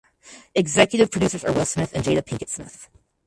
[0.55, 2.89] Executives producers are Will Smith and Jada Pinkett Smith.